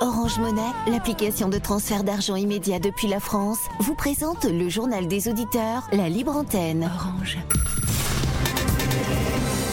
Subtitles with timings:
[0.00, 5.28] Orange Monnaie, l'application de transfert d'argent immédiat depuis la France, vous présente le journal des
[5.28, 6.84] auditeurs, la libre antenne.
[6.84, 7.38] Orange.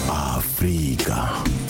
[0.10, 1.28] Africa.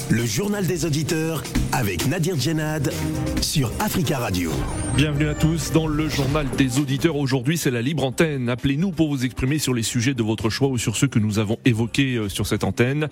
[0.09, 2.93] Le journal des auditeurs avec Nadir Djenad
[3.41, 4.51] sur Africa Radio.
[4.95, 7.17] Bienvenue à tous dans le journal des auditeurs.
[7.17, 8.47] Aujourd'hui, c'est la libre antenne.
[8.47, 11.39] Appelez-nous pour vous exprimer sur les sujets de votre choix ou sur ceux que nous
[11.39, 13.09] avons évoqués euh, sur cette antenne.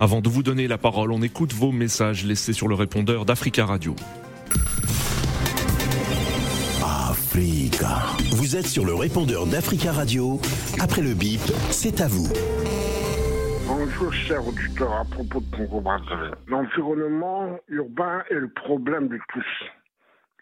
[0.00, 3.66] Avant de vous donner la parole, on écoute vos messages laissés sur le répondeur d'Africa
[3.66, 3.94] Radio.
[7.38, 8.16] Africa.
[8.36, 10.40] Vous êtes sur le répondeur d'Africa Radio.
[10.80, 12.28] Après le bip, c'est à vous.
[13.66, 16.34] Bonjour, chers auditeurs, à propos de Congo Brazzaville.
[16.48, 19.68] L'environnement urbain est le problème de tous.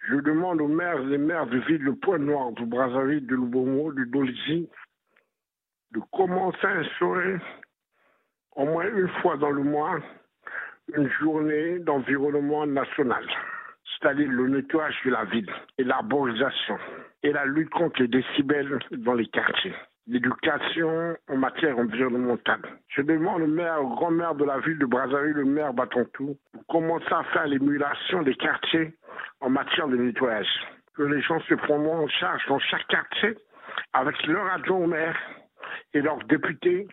[0.09, 4.05] Je demande aux maires et maires de ville de Pointe-Noire, du Brazzaville, de Lubomo, de
[4.05, 4.69] Dolisie,
[5.93, 7.37] de commencer à instaurer
[8.55, 9.99] au moins une fois dans le mois
[10.95, 13.25] une journée d'environnement national
[13.99, 16.79] c'est-à-dire le nettoyage de la ville et l'arborisation
[17.23, 19.75] et la lutte contre les décibels dans les quartiers.
[20.07, 22.61] L'éducation en matière environnementale.
[22.89, 26.37] Je demande au maire, au grand maire de la ville de Brazzaville, le maire Batontou,
[26.55, 28.95] de commencer à faire l'émulation des quartiers
[29.41, 30.47] en matière de nettoyage.
[30.95, 33.37] Que les gens se prennent en charge dans chaque quartier
[33.93, 35.17] avec leur adjoint au maire
[35.93, 36.87] et leurs députés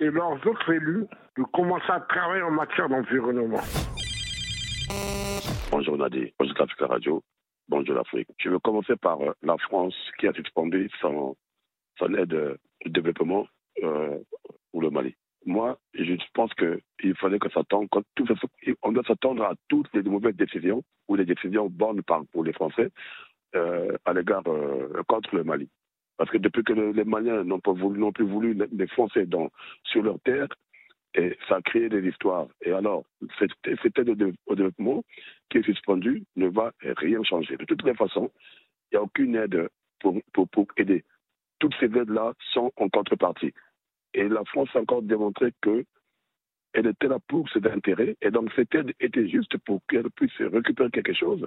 [0.00, 3.60] et leurs autres élus de commencer à travailler en matière d'environnement.
[5.72, 7.22] Bonjour Nadie, bonjour Africa Radio,
[7.66, 8.28] bonjour l'Afrique.
[8.38, 11.34] Je vais commencer par euh, la France qui a suspendu son,
[11.98, 13.46] son aide de développement
[13.82, 14.18] euh,
[14.70, 15.14] pour le Mali.
[15.46, 17.88] Moi, je pense qu'il fallait que s'attendre,
[18.82, 22.90] on doit s'attendre à toutes les mauvaises décisions ou les décisions bonnes pour les Français
[23.54, 24.44] euh, à l'égard
[25.08, 25.70] contre le Mali.
[26.18, 29.48] Parce que depuis que les Maliens n'ont plus voulu les Français dans,
[29.84, 30.48] sur leur terre,
[31.14, 32.48] et ça a créé des histoires.
[32.62, 33.04] Et alors,
[33.38, 35.04] cette aide au développement
[35.50, 37.56] qui est suspendue ne va rien changer.
[37.56, 38.30] De toutes les façons,
[38.90, 39.68] il n'y a aucune aide
[40.00, 41.04] pour, aider.
[41.58, 43.52] Toutes ces aides-là sont en contrepartie.
[44.14, 48.16] Et la France a encore démontré qu'elle était là pour ses intérêts.
[48.20, 51.46] Et donc, cette aide était juste pour qu'elle puisse récupérer quelque chose.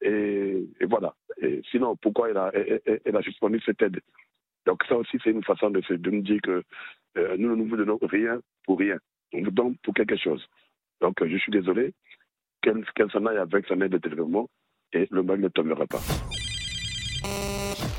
[0.00, 1.14] Et, voilà.
[1.70, 4.00] Sinon, pourquoi elle elle, a suspendu cette aide?
[4.66, 6.62] Donc, ça aussi, c'est une façon de, de nous dire que
[7.18, 8.96] euh, nous ne vous donnons rien pour rien.
[9.34, 10.46] On vous donne pour quelque chose.
[11.00, 11.92] Donc, euh, je suis désolé
[12.62, 14.48] qu'elle s'en aille avec son aide de développement
[14.92, 16.00] et le mal ne tombera pas.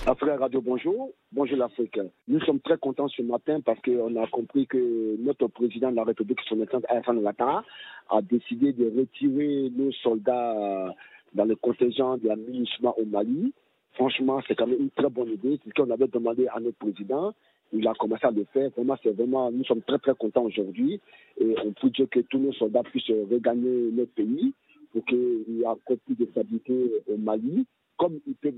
[0.05, 1.11] Afrique Radio, bonjour.
[1.31, 1.99] Bonjour l'Afrique.
[2.27, 6.03] Nous sommes très contents ce matin parce qu'on a compris que notre président de la
[6.03, 7.63] République, son excellence Alassane Ouattara,
[8.09, 10.93] a décidé de retirer nos soldats
[11.33, 13.53] dans le contingent de la MINUSMA au Mali.
[13.93, 15.59] Franchement, c'est quand même une très bonne idée.
[15.63, 17.33] C'est ce qu'on avait demandé à notre président
[17.73, 18.69] il a commencé à le faire.
[18.75, 20.99] Vraiment, c'est vraiment, nous sommes très très contents aujourd'hui
[21.39, 24.53] et on peut dire que tous nos soldats puissent regagner notre pays
[24.91, 27.65] pour qu'il y ait encore plus de stabilité au Mali.
[27.97, 28.53] Comme ils peuvent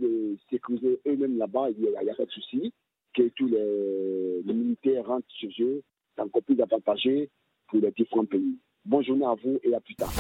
[0.50, 2.74] sécuriser eux-mêmes là-bas, il n'y a, pas de souci.
[3.14, 5.82] Que tous les, militaires rentrent chez eux,
[6.16, 7.28] c'est encore plus avantageux
[7.68, 8.58] pour les différents pays.
[8.86, 10.12] Bonne journée à vous et à plus tard.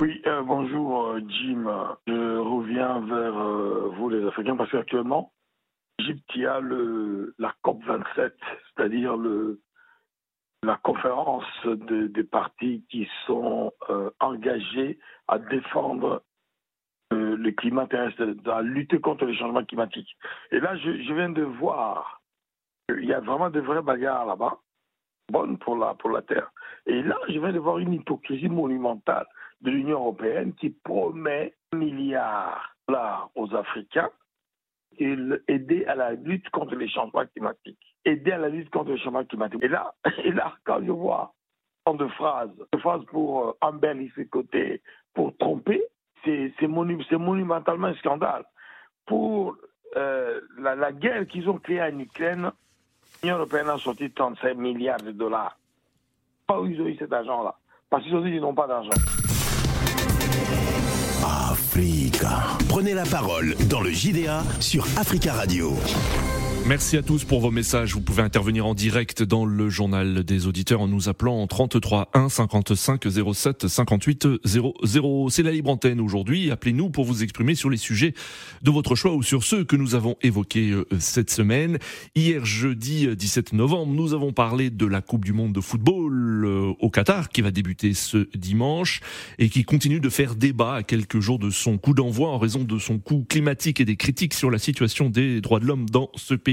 [0.00, 1.66] Oui, euh, bonjour euh, Jim.
[2.06, 5.30] Je reviens vers euh, vous les Africains parce qu'actuellement,
[5.98, 8.34] Égypte, il y a le, la COP 27,
[8.74, 9.60] c'est-à-dire le,
[10.62, 13.74] la conférence des partis qui sont
[14.20, 16.22] engagés à défendre
[17.10, 20.16] le climat terrestre, à lutter contre les changements climatiques.
[20.50, 22.22] Et là, je, je viens de voir
[22.88, 24.60] qu'il y a vraiment de vraies bagarres là-bas,
[25.30, 26.50] bonnes pour la, pour la Terre.
[26.86, 29.26] Et là, je viens de voir une hypocrisie monumentale
[29.60, 32.74] de l'Union européenne qui promet un milliard
[33.36, 34.10] aux Africains
[34.98, 37.78] aider à la lutte contre les changements climatiques.
[38.04, 39.62] Aider à la lutte contre les changements climatiques.
[39.62, 41.32] Et là, et là quand je vois
[41.84, 44.82] tant de phrases, de phrases pour euh, embellir ses côtés,
[45.14, 45.82] pour tromper,
[46.24, 48.44] c'est monumentalement un scandale.
[49.06, 49.56] Pour
[49.96, 52.52] euh, la, guerre qu'ils ont créée en Ukraine,
[53.22, 55.56] l'Union européenne a sorti 35 milliards de dollars.
[56.46, 57.54] Pas où ils ont eu cet argent-là.
[57.88, 58.90] Parce qu'ils ont dit qu'ils n'ont pas d'argent.
[61.24, 62.58] Africa.
[62.68, 65.72] Prenez la parole dans le JDA sur Africa Radio.
[66.66, 67.94] Merci à tous pour vos messages.
[67.94, 72.10] Vous pouvez intervenir en direct dans le journal des auditeurs en nous appelant en 33
[72.12, 75.28] 1 55 07 58 00.
[75.30, 76.50] C'est la libre antenne aujourd'hui.
[76.50, 78.14] Appelez-nous pour vous exprimer sur les sujets
[78.62, 81.78] de votre choix ou sur ceux que nous avons évoqués euh, cette semaine.
[82.14, 86.72] Hier jeudi 17 novembre, nous avons parlé de la Coupe du monde de football euh,
[86.78, 89.00] au Qatar qui va débuter ce dimanche
[89.38, 92.64] et qui continue de faire débat à quelques jours de son coup d'envoi en raison
[92.64, 96.10] de son coût climatique et des critiques sur la situation des droits de l'homme dans
[96.14, 96.49] ce pays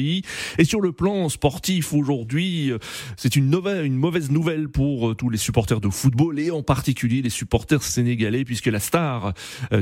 [0.57, 2.71] Et sur le plan sportif aujourd'hui,
[3.15, 3.53] c'est une,
[3.83, 8.45] une mauvaise nouvelle pour tous les supporters de football et en particulier les supporters sénégalais
[8.45, 9.33] puisque la star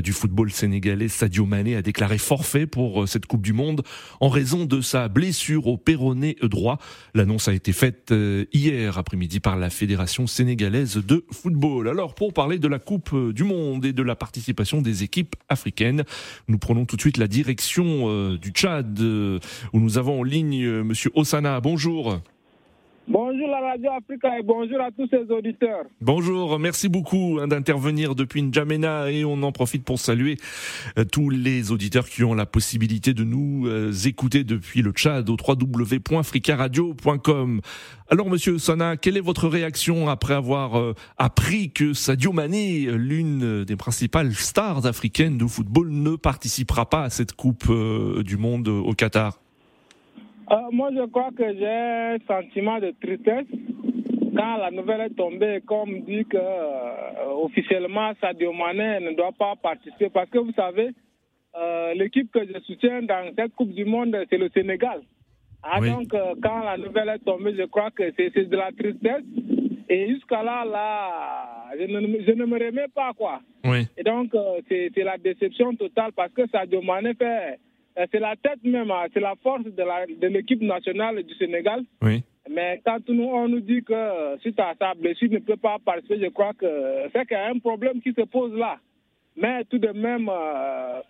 [0.02, 3.82] du football sénégalais, Sadio Mané, a déclaré forfait pour cette Coupe du Monde
[4.20, 6.78] en raison de sa blessure au péroné droit.
[7.14, 8.12] L'annonce a été faite
[8.52, 11.88] hier après-midi par la Fédération sénégalaise de football.
[11.88, 16.04] Alors pour parler de la Coupe du Monde et de la participation des équipes africaines,
[16.48, 19.38] nous prenons tout de suite la direction euh, du Tchad euh,
[19.72, 21.60] où nous avons en ligne euh, Monsieur Osana.
[21.60, 22.20] Bonjour.
[23.08, 25.84] Bonjour la Radio Africa et bonjour à tous ses auditeurs.
[26.00, 30.38] Bonjour, merci beaucoup hein, d'intervenir depuis N'Djamena et on en profite pour saluer
[30.98, 35.30] euh, tous les auditeurs qui ont la possibilité de nous euh, écouter depuis le Tchad
[35.30, 37.60] au www.fricaradio.com.
[38.10, 43.76] Alors monsieur Sana, quelle est votre réaction après avoir appris que Sadio Mané, l'une des
[43.76, 47.72] principales stars africaines de football, ne participera pas à cette Coupe
[48.24, 49.38] du Monde au Qatar?
[50.50, 53.46] Euh, moi, je crois que j'ai un sentiment de tristesse
[54.36, 59.54] quand la nouvelle est tombée, comme dit que euh, officiellement Sadio Mané ne doit pas
[59.56, 60.90] participer, parce que vous savez,
[61.58, 65.00] euh, l'équipe que je soutiens dans cette Coupe du Monde, c'est le Sénégal.
[65.62, 66.10] Ah, Donc,
[66.42, 69.24] quand la nouvelle est tombée, je crois que c'est de la tristesse.
[69.88, 73.40] Et jusqu'à là, là, je ne, je ne me remets pas, quoi.
[73.64, 73.86] Oui.
[73.96, 74.30] Et donc,
[74.68, 77.56] c'est la déception totale parce que Sadio Mané fait euh,
[78.12, 79.06] c'est la tête même, hein.
[79.12, 81.82] c'est la force de l'équipe nationale du Sénégal.
[82.02, 82.22] Oui.
[82.48, 86.20] Mais quand nous, on nous dit que suite à sa blessure, ne peut pas participer,
[86.20, 86.66] je crois que
[87.12, 88.78] c'est qu'il y a un problème qui se pose là.
[89.36, 91.00] Mais tout de même, euh,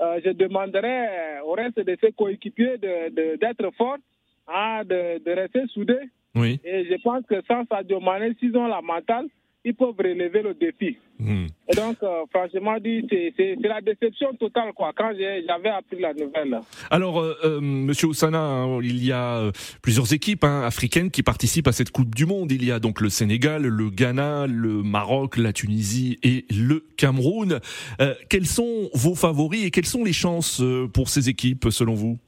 [0.00, 3.96] euh, je demanderais au reste de ses coéquipiers d'être de, forts,
[4.48, 6.10] hein, de, rester soudés.
[6.34, 6.60] Oui.
[6.64, 9.26] Et je pense que sans Sadio Mané, s'ils ont la mentale,
[9.64, 10.96] ils peuvent relever le défi.
[11.18, 11.46] Hmm.
[11.68, 16.58] Et donc, euh, franchement, c'est la déception totale quoi, quand j'avais appris la nouvelle.
[16.90, 21.68] Alors, euh, euh, Monsieur Oussana, hein, il y a plusieurs équipes hein, africaines qui participent
[21.68, 22.50] à cette Coupe du Monde.
[22.50, 27.60] Il y a donc le Sénégal, le Ghana, le Maroc, la Tunisie et le Cameroun.
[28.28, 30.62] quels sont vos favoris et quelles sont les chances
[30.92, 32.18] pour ces équipes, selon vous?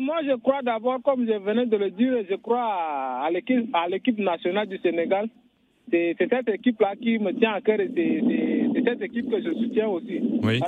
[0.00, 4.66] Moi, je crois d'abord, comme je venais de le dire, je crois à l'équipe nationale
[4.68, 5.28] du Sénégal
[5.90, 9.88] c'est cette équipe-là qui me tient à cœur et c'est cette équipe que je soutiens
[9.88, 10.20] aussi.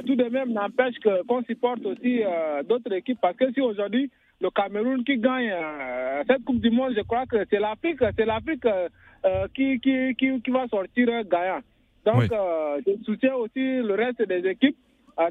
[0.06, 0.94] tout de même, n'empêche
[1.26, 4.11] qu'on supporte aussi euh, d'autres équipes parce que si aujourd'hui
[4.41, 8.25] le Cameroun qui gagne euh, cette Coupe du Monde, je crois que c'est l'Afrique, c'est
[8.25, 11.61] l'Afrique euh, qui, qui, qui, qui, va sortir gagnant.
[12.06, 14.76] Donc, je soutiens aussi le reste des équipes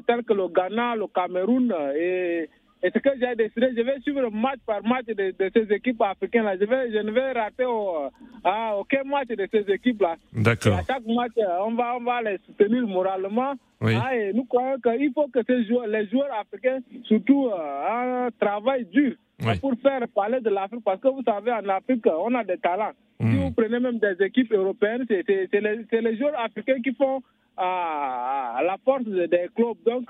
[0.06, 2.48] telles que le Ghana, le Cameroun et
[2.82, 6.56] et ce que j'ai décidé, je vais suivre match par match de, ces équipes africaines-là.
[6.60, 10.16] Je, vais, je ne vais rater aucun match de ces équipes-là.
[10.32, 10.78] D'accord.
[10.78, 11.32] À chaque match,
[11.64, 13.54] on va, on va les soutenir moralement.
[13.80, 13.94] Oui.
[14.00, 18.86] Ah, et nous croyons qu'il faut que ces joueurs, les joueurs africains, surtout, euh, travaillent
[18.86, 19.14] dur
[19.60, 20.84] pour faire parler de l'Afrique.
[20.84, 22.92] Parce que vous savez, en Afrique, on a des talents.
[23.20, 23.36] Si hmm.
[23.38, 27.20] vous prenez même des équipes européennes, c'est les, les, joueurs africains qui font
[27.56, 29.76] à, la force des clubs.
[29.84, 30.08] Donc,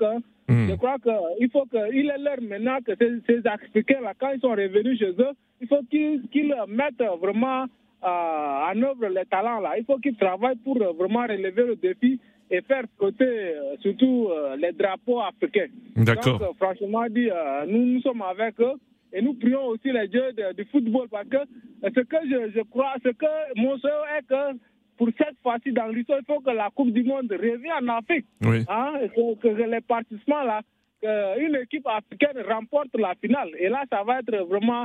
[0.49, 0.69] hmm.
[0.69, 4.49] je crois qu'il faut qu'il est l'heure maintenant que ces, ces Africains-là, quand ils sont
[4.49, 7.65] revenus chez eux, il faut qu'ils mettent vraiment
[8.01, 9.77] euh, en œuvre les talents là.
[9.77, 12.19] Il faut qu'ils travaillent pour vraiment relever le défi
[12.49, 15.67] et faire côté euh, surtout euh, les drapeaux africains.
[15.97, 16.39] D'accord.
[16.39, 17.29] Donc, franchement dit,
[17.67, 18.75] nous, nous sommes avec eux.
[19.11, 21.37] Et nous prions aussi les dieux du football parce que
[21.83, 24.57] ce que je, je crois, ce que mon souhait est que
[24.99, 28.25] pour cette fois-ci dans l'histoire, il faut que la Coupe du Monde revienne en Afrique.
[28.41, 28.65] Oui.
[28.67, 30.61] Hein, que, que, les participants là,
[31.01, 33.49] qu'une équipe africaine remporte la finale.
[33.57, 34.83] Et là, ça va être vraiment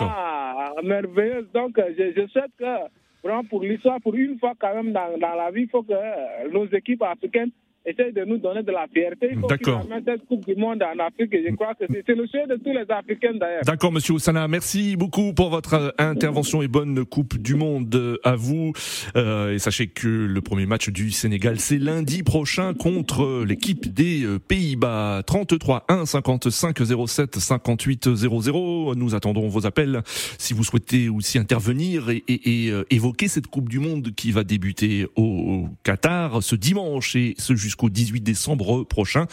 [0.00, 1.46] ah, merveilleux.
[1.52, 2.88] Donc, je, je souhaite que,
[3.22, 6.48] vraiment pour l'histoire, pour une fois quand même dans, dans la vie, il faut que
[6.50, 7.50] nos équipes africaines
[7.86, 9.30] essaye de nous donner de la fierté.
[9.48, 9.86] D'accord.
[10.04, 12.84] cette Coupe du Monde en Afrique je crois que c'est le souhait de tous les
[12.88, 13.62] Africains d'ailleurs.
[13.64, 14.48] D'accord, Monsieur Oussana.
[14.48, 18.72] Merci beaucoup pour votre euh, intervention et bonne Coupe du Monde euh, à vous.
[19.16, 24.24] Euh, et sachez que le premier match du Sénégal, c'est lundi prochain contre l'équipe des
[24.24, 25.22] euh, Pays-Bas.
[25.26, 28.94] 33 1 55 07 58 00.
[28.94, 30.02] Nous attendons vos appels
[30.38, 34.44] si vous souhaitez aussi intervenir et, et, et évoquer cette Coupe du Monde qui va
[34.44, 39.26] débuter au Qatar ce dimanche et ce jusqu'au jusqu'au 18 décembre prochain.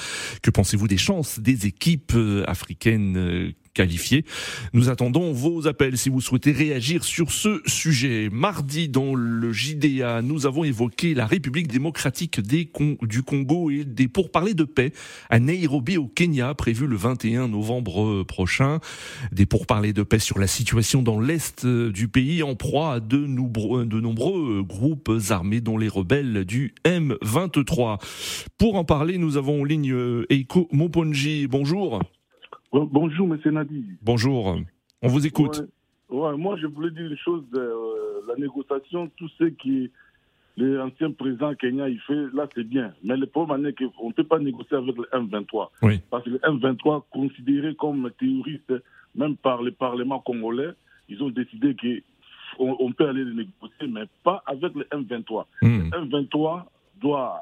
[0.44, 4.22] Que pensez-vous des chances des équipes euh, africaines euh,
[4.74, 8.30] Nous attendons vos appels si vous souhaitez réagir sur ce sujet.
[8.32, 14.54] Mardi, dans le JDA, nous avons évoqué la République démocratique du Congo et des pourparlers
[14.54, 14.92] de paix
[15.30, 18.80] à Nairobi au Kenya, prévu le 21 novembre prochain.
[19.32, 23.18] Des pourparlers de paix sur la situation dans l'est du pays en proie à de,
[23.18, 28.00] de nombreux groupes armés dont les rebelles du M23.
[28.58, 29.96] Pour en parler, nous avons en ligne
[30.30, 31.48] Eiko Moponji.
[31.48, 32.02] Bonjour.
[32.72, 33.86] Bonjour, monsieur Nadi.
[34.02, 34.58] Bonjour,
[35.02, 35.62] on vous écoute.
[36.10, 39.92] Ouais, moi, je voulais dire une chose, euh, la négociation, tout ce qui
[40.58, 42.94] l'ancien président Kenya, il fait, là, c'est bien.
[43.04, 45.70] Mais le problème est qu'on ne peut pas négocier avec le M23.
[45.84, 46.02] Oui.
[46.10, 48.74] Parce que le M23, considéré comme terroriste,
[49.16, 50.72] même par le Parlement congolais,
[51.10, 55.46] ils ont décidé qu'on on peut aller négocier, mais pas avec le M23.
[55.62, 55.90] Hmm.
[55.92, 56.64] Le M23
[57.00, 57.42] doit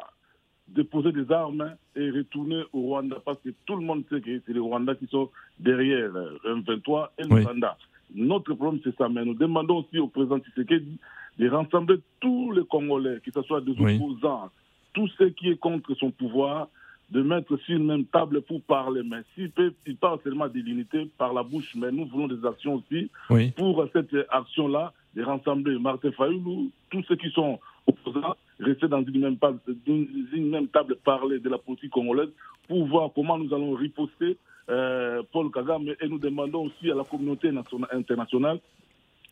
[0.68, 4.54] déposer des armes et retourner au Rwanda, parce que tout le monde sait que c'est
[4.54, 5.30] les Rwandais qui sont
[5.60, 7.44] derrière le M23 et le Oui.
[7.44, 7.78] Rwanda.
[8.14, 9.08] Notre problème, c'est ça.
[9.10, 10.98] Mais nous demandons aussi au président Tshisekedi
[11.40, 13.96] de rassembler tous les Congolais, que ce soit des Oui.
[13.96, 14.50] opposants,
[14.94, 16.68] tous ceux qui est contre son pouvoir,
[17.12, 19.02] de mettre sur une même table pour parler.
[19.04, 19.52] Mais s'il
[19.86, 23.52] il parle seulement de l'unité par la bouche, mais nous voulons des actions aussi Oui.
[23.52, 29.22] pour cette action-là, de rassembler Martin Fayoulou, tous ceux qui sont opposants, rester dans une
[29.22, 32.30] même table, parler de la politique congolaise
[32.68, 34.38] pour voir comment nous allons riposter
[34.70, 38.60] euh, Paul Kagame et nous demandons aussi à la communauté nationa- internationale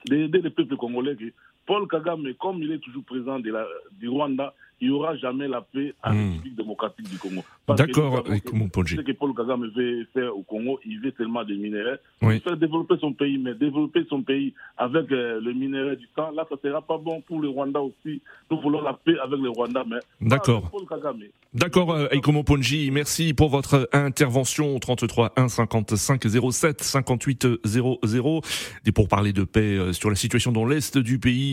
[0.05, 1.15] d'aider le peuple congolais.
[1.65, 3.65] Paul Kagame, comme il est toujours président de la,
[3.99, 6.31] du Rwanda, il n'y aura jamais la paix à la Hmm.
[6.33, 7.41] République démocratique du Congo.
[7.69, 8.23] D'accord.
[8.27, 11.95] Ce que Paul Kagame veut faire au Congo, il veut seulement des minéraux.
[12.21, 12.35] Oui.
[12.35, 16.31] Il faire développer son pays, mais développer son pays avec euh, le minerai du sang,
[16.31, 18.21] là, ça ne sera pas bon pour le Rwanda aussi.
[18.51, 20.69] Nous voulons la paix avec le Rwanda, mais D'accord.
[20.69, 21.21] Paul Kagame.
[21.53, 28.41] D'accord, euh, Eikomo Ponji, merci pour votre intervention au 33 1 55 07 58 00.
[28.83, 31.52] Des pourparlers de paix euh, sur la situation dans l'est du pays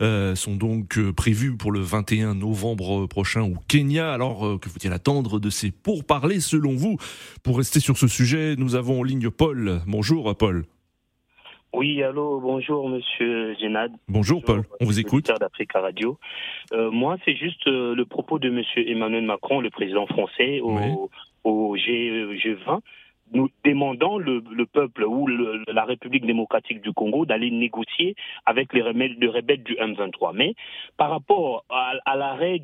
[0.00, 4.12] euh, sont donc euh, prévus pour le 21 novembre prochain au Kenya.
[4.12, 6.96] Alors euh, que faut-il attendre de ces pourparlers selon vous?
[7.42, 9.80] Pour rester sur ce sujet, nous avons en ligne Paul.
[9.86, 10.64] Bonjour Paul.
[11.74, 13.90] Oui, allô, bonjour Monsieur Génad.
[14.06, 15.30] Bonjour Paul, on vous écoute.
[15.40, 16.18] d'Africa Radio.
[16.74, 20.76] Euh, moi, c'est juste euh, le propos de Monsieur Emmanuel Macron, le président français, au,
[20.76, 20.82] Oui.
[21.44, 22.80] au G, G20,
[23.32, 28.14] nous demandant le, le peuple ou le- la République démocratique du Congo d'aller négocier
[28.46, 30.32] avec les rebelles, les rebelles du M23.
[30.34, 30.54] Mais
[30.96, 32.60] par rapport à, à l'arrêt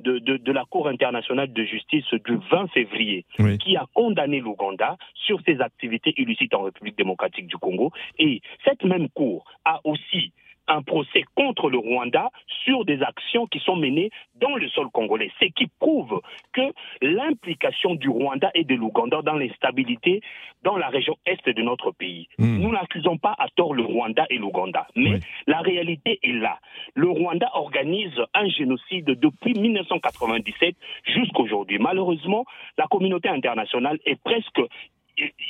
[0.00, 3.58] de, de- de la Cour internationale de justice du 20 février, Oui.
[3.58, 8.84] qui a condamné l'Ouganda sur ses activités illicites en République démocratique du Congo, et cette
[8.84, 10.32] même Cour a aussi
[10.70, 12.30] un procès contre le Rwanda
[12.64, 16.20] sur des actions qui sont menées dans le sol congolais, ce qui prouve
[16.52, 16.72] que
[17.02, 20.22] l'implication du Rwanda et de l'Ouganda dans l'instabilité
[20.62, 22.28] dans la région est de notre pays.
[22.38, 22.58] Hmm.
[22.58, 25.20] Nous n'accusons pas à tort le Rwanda et l'Ouganda, mais Oui.
[25.46, 26.58] la réalité est là.
[26.94, 31.78] Le Rwanda organise un génocide depuis 1997 jusqu'aujourd'hui.
[31.78, 32.44] Malheureusement,
[32.78, 34.60] la communauté internationale est presque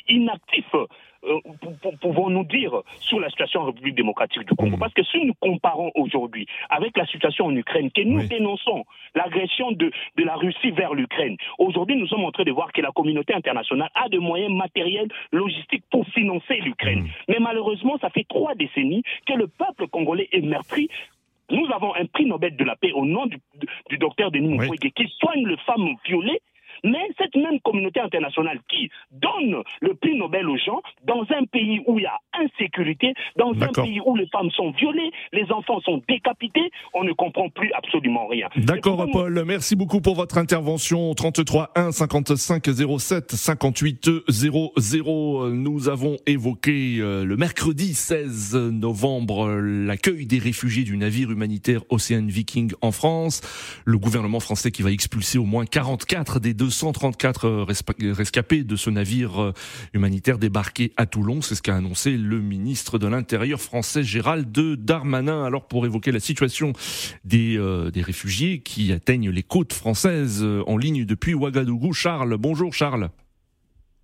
[0.09, 0.67] inactif,
[2.01, 4.77] pouvons-nous dire, sur la situation en République démocratique du Congo?
[4.77, 4.79] Mhm.
[4.79, 8.29] Parce que si nous comparons aujourd'hui avec la situation en Ukraine, que nous Oui.
[8.29, 8.85] dénonçons
[9.15, 12.81] l'agression de, de la Russie vers l'Ukraine, aujourd'hui nous sommes en train de voir que
[12.81, 17.01] la communauté internationale a des moyens matériels, logistiques pour financer l'Ukraine.
[17.01, 17.11] Mhm.
[17.29, 20.89] Mais malheureusement, ça fait trois décennies que le peuple congolais est meurtri
[21.51, 23.39] nous avons un prix Nobel de la paix au nom du,
[23.89, 24.71] du docteur Denis Oui.
[24.71, 26.41] Mukwege qui soigne les femmes violées.
[26.85, 31.83] Mais cette même communauté internationale qui donne le prix Nobel aux gens dans un pays
[31.87, 35.81] où il y a insécurité, dans un pays où les femmes sont violées, les enfants
[35.81, 38.49] sont décapités, on ne comprend plus absolument rien.
[38.57, 39.45] D'accord, Paul.
[39.47, 41.15] Merci beaucoup pour votre intervention.
[41.15, 42.65] 33 1 55
[42.99, 45.51] 07 58 00.
[45.51, 51.83] Nous avons évoqué euh, le mercredi 16 novembre euh, l'accueil des réfugiés du navire humanitaire
[51.91, 53.41] Ocean Viking en France.
[53.85, 58.77] Le gouvernement français qui va expulser au moins 44 des 234 euh, respa- rescapés de
[58.77, 59.53] ce navire euh,
[59.93, 61.43] humanitaire débarqué à Toulon.
[61.43, 65.45] C'est ce qu'a annoncé le ministre de l'Intérieur français Gérald Darmanin.
[65.45, 66.73] Alors pour évoquer la situation
[67.25, 71.93] des, euh, des réfugiés qui atteignent les côtes françaises euh, en ligne depuis Ouagadougou.
[71.93, 73.11] Charles, bonjour Charles.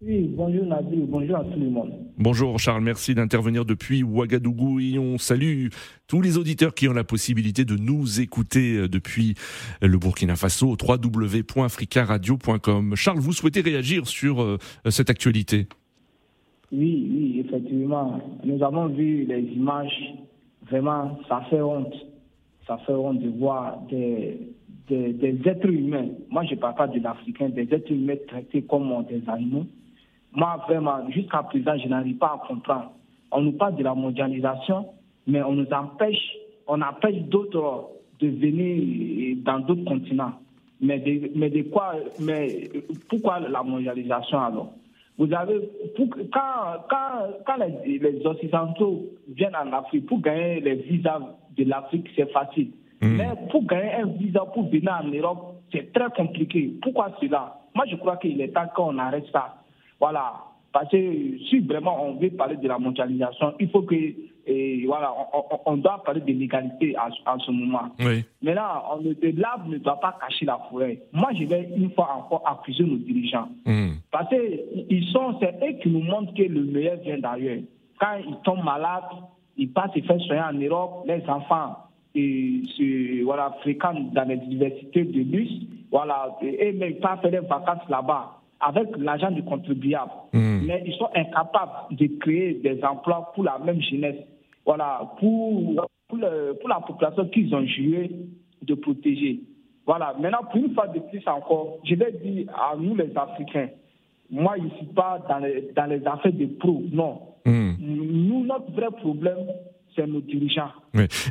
[0.02, 1.90] Oui, bonjour Nadir, bonjour à tout le monde.
[2.18, 5.68] Bonjour Charles, merci d'intervenir depuis Ouagadougou et on salue
[6.06, 9.36] tous les auditeurs qui ont la possibilité de nous écouter euh, depuis
[9.80, 12.94] le Burkina Faso, www.africaradio.com.
[12.94, 14.58] Charles, vous souhaitez réagir sur euh,
[14.90, 15.66] cette actualité?
[16.70, 18.20] Oui, oui, effectivement.
[18.44, 20.12] Nous avons vu les images.
[20.68, 21.94] Vraiment, ça fait honte.
[22.66, 24.40] Ça fait honte de voir des,
[24.90, 26.08] des, des êtres humains.
[26.28, 29.64] Moi, je ne parle pas de l'Africain, des êtres humains traités comme des animaux.
[30.36, 32.92] Moi, vraiment, jusqu'à présent, je n'arrive pas à comprendre.
[33.32, 34.86] On nous parle de la mondialisation,
[35.26, 36.36] mais on nous empêche,
[36.68, 37.88] on empêche d'autres
[38.20, 40.32] de venir dans d'autres continents.
[40.80, 42.68] Mais de, mais de quoi, mais
[43.08, 44.72] pourquoi la mondialisation alors?
[45.18, 45.58] Vous avez,
[45.96, 51.20] pour, quand, quand, quand les, les Occidentaux viennent en Afrique, pour gagner les visas
[51.56, 52.72] de l'Afrique, c'est facile.
[53.00, 53.16] Mmh.
[53.16, 56.74] Mais pour gagner un visa pour venir en Europe, c'est très compliqué.
[56.82, 57.58] Pourquoi cela?
[57.74, 59.54] Moi, je crois qu'il est temps qu'on arrête ça.
[60.00, 60.34] Voilà.
[60.72, 65.10] Parce que si vraiment on veut parler de la mondialisation, il faut que, et voilà,
[65.64, 67.88] on, doit parler de l'égalité à, ce moment.
[67.98, 68.24] Oui.
[68.42, 69.02] Maintenant, on,
[69.38, 71.00] l'arbre ne doit pas cacher la forêt.
[71.12, 73.48] Moi, je vais une fois encore accuser nos dirigeants.
[73.64, 73.92] Hmm.
[74.10, 74.36] Parce que
[74.90, 77.62] ils sont, c'est eux qui nous montrent que le meilleur vient d'ailleurs.
[77.98, 79.02] Quand ils tombent malades,
[79.56, 81.76] ils passent se faire soigner en Europe, les enfants
[82.14, 85.50] et se, voilà, fréquentent dans les universités de bus,
[85.90, 90.10] voilà, et même pas faire des vacances là-bas avec l'argent du contribuable.
[90.32, 90.66] Hmm.
[90.66, 94.16] Mais ils sont incapables de créer des emplois pour la même jeunesse.
[94.64, 98.10] Voilà, pour, pour, la population qu'ils ont joué
[98.62, 99.40] de protéger.
[99.86, 103.68] Voilà, maintenant, pour une fois de plus encore, je vais dire à nous les Africains,
[104.28, 107.20] moi, je ne suis pas dans les, dans les affaires de pro, non.
[107.44, 107.74] Hmm.
[107.78, 109.46] Nous, notre vrai problème,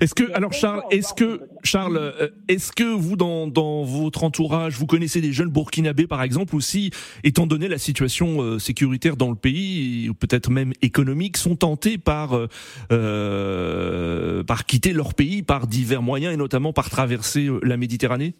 [0.01, 4.77] Est-ce que alors Charles, est-ce que Charles, euh, est-ce que vous dans, dans votre entourage,
[4.77, 6.91] vous connaissez des jeunes burkinabés par exemple, ou si,
[7.23, 11.97] étant donné la situation euh, sécuritaire dans le pays ou peut-être même économique, sont tentés
[11.97, 12.37] par
[12.91, 18.35] euh, par quitter leur pays par divers moyens et notamment par traverser la Méditerranée?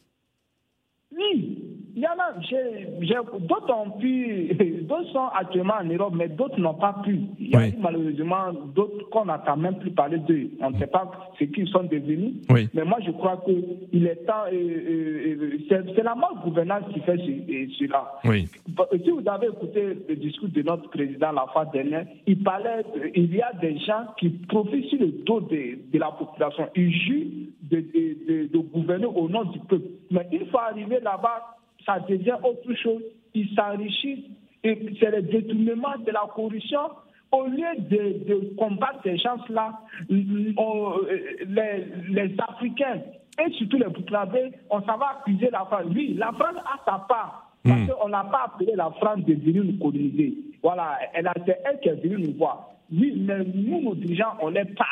[3.40, 7.20] D'autres ont pu, d'autres sont actuellement en Europe, mais d'autres n'ont pas pu.
[7.40, 10.52] Il y a malheureusement d'autres qu'on n'a quand même plus parlé d'eux.
[10.62, 12.36] On ne sait pas ce qu'ils sont devenus.
[12.50, 18.20] Mais moi, je crois qu'il est temps, c'est la gouvernance qui fait cela.
[18.24, 23.36] Si vous avez écouté le discours de notre président la fois dernière, il parlait, il
[23.36, 26.68] y a des gens qui profitent sur le dos de, la population.
[26.76, 29.86] Ils jouent de, de, de gouverner au nom du peuple.
[30.12, 31.55] Mais il faut arriver là-bas
[31.86, 33.02] ça devient autre chose.
[33.34, 34.26] Ils s'enrichissent
[34.64, 36.80] et c'est le détournement de la corruption.
[37.32, 40.26] Au lieu de, combattre ces gens-là, les,
[42.40, 43.02] Africains
[43.46, 45.86] et surtout les Burkinabés, on s'en va accuser la France.
[45.94, 47.52] Oui, la France a sa part.
[47.64, 47.88] Parce hmm.
[47.88, 50.36] qu'on n'a pas appelé la France de venir nous coloniser.
[50.62, 51.00] Voilà,
[51.46, 52.70] c'est elle qui est venue nous voir.
[52.92, 54.86] Oui, mais nous, nos dirigeants, on n'est pas.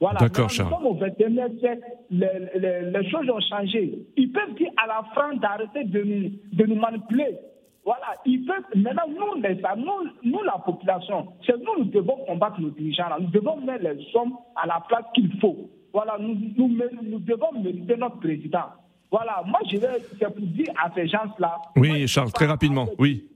[0.00, 0.18] Voilà.
[0.18, 3.98] D'accord, Nous sommes au 21e siècle, les, choses ont changé.
[4.16, 7.36] Ils peuvent dire à la France d'arrêter de nous, de nous manipuler.
[7.84, 12.60] Voilà, ils peuvent, maintenant, nous, les, nous, nous, la population, c'est nous, nous devons combattre
[12.60, 15.70] nos dirigeants, nous devons mettre les hommes à la place qu'il faut.
[15.92, 16.68] Voilà, nous, nous,
[17.02, 18.66] nous devons mériter notre président.
[19.10, 21.56] Voilà, moi, je vais, c'est pour dire à ces gens-là.
[21.76, 23.26] Oui, Charles, très rapidement, oui.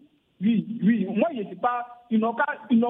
[0.40, 2.34] Oui, oui, moi, je ne sais pas, ils n'ont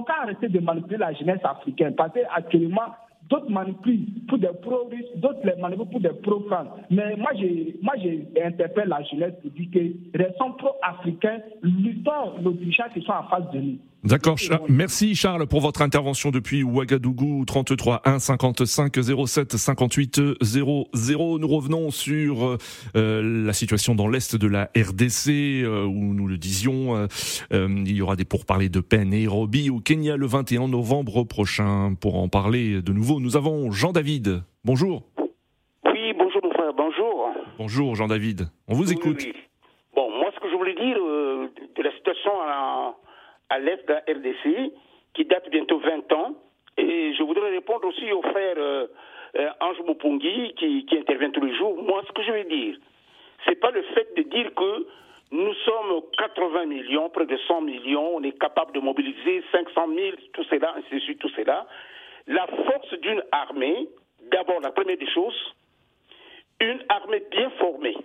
[0.02, 2.94] qu'à arrêter de manipuler la jeunesse africaine, parce qu'actuellement,
[3.28, 6.68] d'autres manipulent pour des pro-russes, d'autres les manipulent pour des pro-france.
[6.90, 13.24] Mais moi, j'interpelle la jeunesse pour dire que restons pro-africains, luttons dirigeants qui sont en
[13.24, 13.78] face de nous.
[14.04, 14.36] D'accord.
[14.68, 18.92] Merci Charles pour votre intervention depuis Ouagadougou 33 1 55
[19.26, 21.38] 07 58 00.
[21.38, 22.58] Nous revenons sur
[22.96, 25.30] euh, la situation dans l'est de la RDC
[25.64, 27.06] euh, où nous le disions, euh,
[27.50, 31.94] il y aura des pourparlers de paix Nairobi au Kenya le 21 novembre prochain.
[31.98, 34.42] Pour en parler de nouveau, nous avons Jean-David.
[34.66, 35.04] Bonjour.
[35.86, 37.30] Oui, bonjour mon frère, bonjour.
[37.56, 38.48] Bonjour Jean-David.
[38.68, 39.26] On vous écoute.
[39.96, 42.83] Bon, moi ce que je voulais dire de la situation à
[43.54, 44.72] à l'est de la RDC,
[45.14, 46.34] qui date bientôt 20 ans.
[46.76, 48.86] Et je voudrais répondre aussi au frère euh,
[49.36, 51.80] euh, Ange Mupungi, qui, qui, intervient tous les jours.
[51.80, 52.76] Moi, ce que je veux dire,
[53.44, 54.86] c'est pas le fait de dire que
[55.30, 60.16] nous sommes 80 millions, près de 100 millions, on est capable de mobiliser 500 000,
[60.32, 61.66] tout cela, ainsi de suite, tout cela.
[62.26, 63.88] La force d'une armée,
[64.32, 65.54] d'abord, la première des choses,
[66.60, 67.96] une armée bien formée,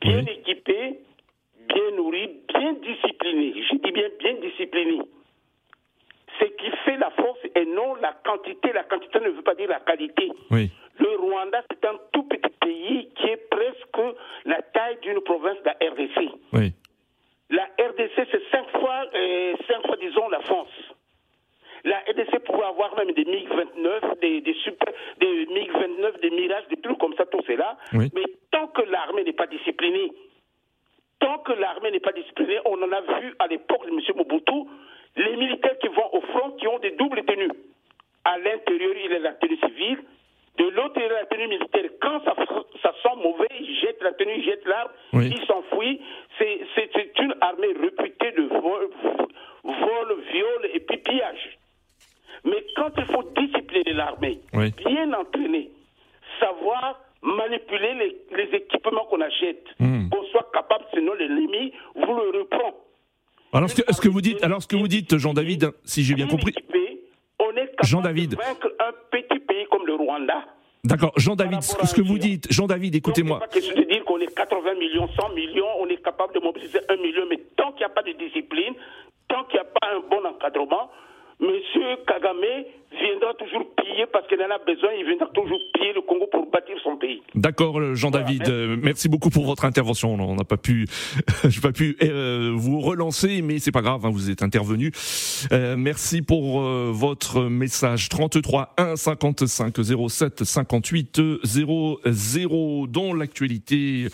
[0.00, 1.00] bien équipée,
[1.98, 3.54] bien nourri, bien discipliné.
[3.62, 5.00] Je dis bien bien discipliné.
[6.40, 8.72] Ce qui fait la force et non la quantité.
[8.72, 10.30] La quantité ne veut pas dire la qualité.
[11.00, 15.66] Le Rwanda, c'est un tout petit pays qui est presque la taille d'une province de
[15.66, 16.30] la RDC.
[17.50, 20.68] La RDC, c'est cinq fois, euh, cinq fois, disons, la France.
[21.84, 26.76] La RDC pourrait avoir même des MiG-29, des, des, super, des MiG-29, des Mirages, des
[26.80, 27.78] trucs comme ça, tout cela.
[27.92, 30.12] Mais tant que l'armée n'est pas disciplinée,
[31.20, 34.00] Tant que l'armée n'est pas disciplinée, on en a vu à l'époque de M.
[34.16, 34.68] Mobutu,
[35.16, 37.50] les militaires qui vont au front qui ont des doubles tenues.
[38.24, 39.98] À l'intérieur, il est la tenue civile.
[40.58, 41.84] De l'autre, il est la tenue militaire.
[42.00, 46.00] Quand ça, sent mauvais, il jette la tenue, il jette l'arme, il s'enfuit.
[46.38, 48.90] C'est une armée réputée de vol,
[49.64, 51.58] vol, viol et puis pillage.
[52.44, 55.70] Mais quand il faut discipliner l'armée, bien entraîner,
[56.38, 58.27] savoir manipuler les,
[59.38, 60.08] achète, hmm.
[60.08, 62.74] qu'on soit capable, sinon l'ennemi vous le reprend.
[63.52, 66.02] Alors ce que, ce que vous dites, alors ce que vous dites, Jean David, si
[66.02, 66.54] j'ai bien compris,
[67.38, 68.30] on est capable Jean David.
[68.32, 70.44] de vaincre un petit pays comme le Rwanda.
[70.84, 73.40] D'accord, Jean David, ce, que vous dites, Jean David, écoutez-moi.
[73.42, 76.40] C'est pas question de dire qu'on est 80 millions, 100 millions, on est capable de
[76.40, 78.74] mobiliser un million, mais tant qu'il n'y a pas de discipline,
[79.28, 80.90] tant qu'il n'y a pas un bon encadrement,
[81.40, 83.64] Monsieur Kagame viendra toujours
[84.06, 87.20] parce qu'il en a besoin, il viendra toujours piller le Congo pour bâtir son pays.
[87.34, 88.52] D'accord, Jean-David, merci.
[88.52, 90.14] euh, merci beaucoup pour votre intervention.
[90.14, 90.86] On n'a pas pu,
[91.48, 94.92] j'ai pas pu euh, vous relancer, mais c'est pas grave, hein, vous êtes intervenu.
[95.52, 99.74] Euh, merci pour euh, votre message 33 1 55
[100.08, 102.86] 07 58 00.
[102.88, 104.06] Dans l'actualité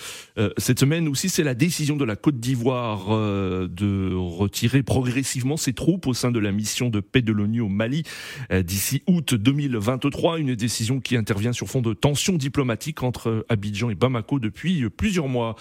[0.58, 6.06] cette semaine aussi, c'est la décision de la Côte d'Ivoire de retirer progressivement ses troupes
[6.06, 8.02] au sein de la mission de paix de l'ONU au Mali
[8.50, 9.34] d'ici août
[9.78, 10.38] 2023.
[10.38, 15.28] Une décision qui intervient sur fond de tensions diplomatiques entre Abidjan et Bamako depuis plusieurs
[15.28, 15.56] mois.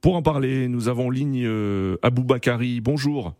[0.00, 2.80] Pour en parler, nous avons en ligne euh, Abou Bakari.
[2.80, 3.34] Bonjour.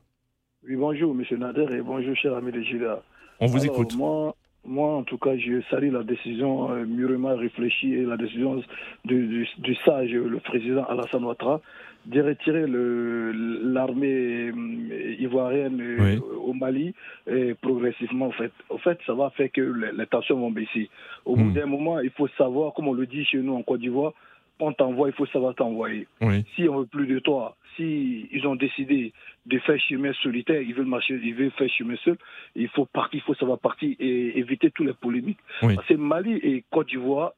[0.69, 3.03] Oui, bonjour, monsieur Nader, et bonjour, cher ami de Gila.
[3.41, 3.97] On vous Alors, écoute.
[3.97, 8.63] Moi, moi, en tout cas, je salue la décision euh, mûrement réfléchie et la décision
[9.07, 11.63] du, du- du sage, le président Alassane Ouattara,
[12.07, 16.19] de retirer l'armée euh, ivoirienne euh, Oui.
[16.45, 16.95] au Mali
[17.29, 18.27] euh, progressivement.
[18.27, 18.53] En fait.
[18.71, 20.89] en fait, ça va faire que les, tensions vont baisser.
[21.25, 21.53] Au bout Hmm.
[21.53, 24.13] d'un moment, il faut savoir, comme on le dit chez nous en Côte d'Ivoire,
[24.59, 26.07] quand t'envoie, il faut savoir t'envoyer.
[26.21, 26.45] Oui.
[26.55, 29.13] Si on veut plus de toi, si ils ont décidé
[29.47, 32.17] de faire chemin solitaire, ils veulent marcher, ils veulent faire chemin seul,
[32.55, 35.39] il faut partir, il faut savoir partir et éviter toutes les polémiques.
[35.63, 35.77] Oui.
[35.77, 37.33] Parce que Mali et Côte d'Ivoire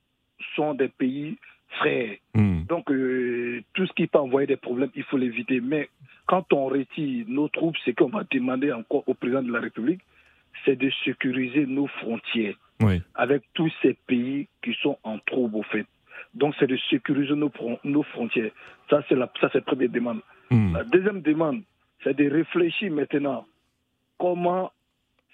[0.57, 1.37] sont des pays
[1.79, 2.17] frères.
[2.35, 2.63] Hmm.
[2.69, 5.61] Donc euh, tout ce qui peut envoyer des problèmes, il faut l'éviter.
[5.61, 5.89] Mais
[6.27, 10.01] quand on retire nos troupes, ce qu'on va demander encore au président de la République,
[10.65, 13.01] c'est de sécuriser nos frontières Oui.
[13.15, 15.87] avec tous ces pays qui sont en trouble, au fait.
[16.35, 18.53] Donc, c'est de sécuriser nos, fron- nos frontières.
[18.89, 20.21] Ça, c'est la, ça, c'est la première demande.
[20.51, 20.75] Hmm.
[20.75, 21.63] La deuxième demande,
[22.05, 23.47] c'est de réfléchir maintenant
[24.19, 24.71] comment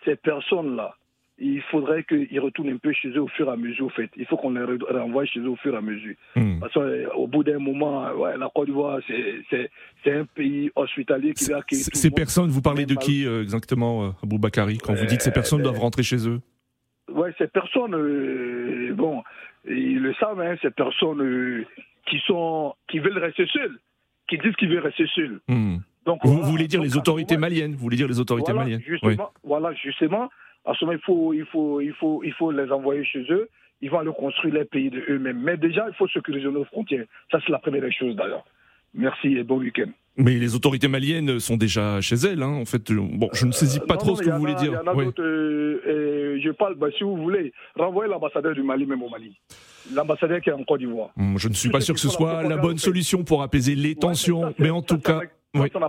[0.05, 0.94] ces personnes-là,
[1.40, 4.11] il faudrait qu'ils retournent un peu chez eux au fur et à mesure, au fait.
[4.16, 6.14] Il faut qu'on les re- renvoie chez eux au fur et à mesure.
[6.35, 6.59] Hmm.
[6.59, 9.70] Parce qu'au bout d'un moment, ouais, la Côte d'Ivoire, c'est,
[10.11, 14.11] un pays hospitalier qui va accueillir Ces personnes, vous parlez de qui euh, exactement, euh,
[14.24, 16.40] Abou Bakari, quand vous dites ces personnes Euh, doivent rentrer chez eux
[17.12, 19.22] Ouais, ces personnes, euh, bon,
[19.68, 21.64] ils le savent, hein, ces personnes euh,
[22.07, 23.79] qui sont, qui veulent rester seules,
[24.29, 25.40] qui disent qu'ils veulent rester seuls.
[25.48, 25.77] Hmm.
[26.05, 26.46] Donc, Vous, voilà.
[26.48, 28.83] voulez dire Donc, les autorités maliennes Vous voulez dire les autorités voilà, maliennes?
[28.87, 29.40] justement, Oui.
[29.44, 30.31] voilà, justement,
[30.64, 33.48] à ce moment, il faut, il faut, il faut, il faut les envoyer chez eux.
[33.80, 35.40] Ils vont aller construire les pays de eux-mêmes.
[35.42, 37.04] Mais déjà, il faut sécuriser nos frontières.
[37.30, 38.44] Ça, c'est la première des choses, d'ailleurs.
[38.94, 39.90] Merci et bon week-end.
[40.16, 42.42] Mais les autorités maliennes sont déjà chez elles.
[42.42, 42.54] Hein.
[42.54, 44.54] En fait, euh, bon, je ne saisis pas Non, trop non, ce que vous voulez
[44.56, 44.72] dire.
[44.72, 45.04] Il y en a Oui.
[45.04, 45.22] d'autres.
[45.22, 49.36] euh, euh, je parle, bah, si vous voulez, renvoyer l'ambassadeur du Mali même au Mali.
[49.94, 51.10] L'ambassadeur qui est en Côte d'Ivoire.
[51.16, 53.94] Hmm, Je ne suis pas sûr que ce soit la bonne solution pour apaiser les
[53.94, 55.20] tensions, ça, mais en tout ça cas,
[55.54, 55.68] oui.
[55.72, 55.80] ça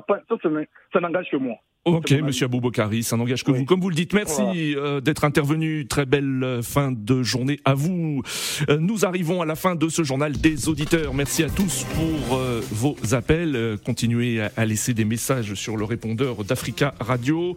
[0.93, 1.55] ça, n'engage que moi.
[1.85, 2.45] Ok, monsieur.
[2.45, 3.59] Aboubakari, ça n'engage que Oui.
[3.59, 3.65] vous.
[3.65, 5.87] Comme vous le dites, merci euh, d'être intervenu.
[5.87, 8.21] Très belle euh, fin de journée à vous.
[8.69, 11.13] Euh, nous arrivons à la fin de ce journal des auditeurs.
[11.13, 13.77] Merci à tous pour euh, vos appels.
[13.85, 17.55] Continuez à, à laisser des messages sur le répondeur d'Africa Radio.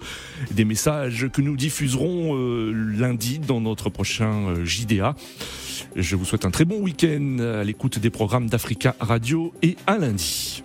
[0.52, 2.34] Des messages que nous diffuserons
[2.72, 5.14] lundi dans notre prochain JDA.
[5.96, 9.98] Je vous souhaite un très bon week-end à l'écoute des programmes d'Africa Radio et à
[9.98, 10.62] lundi.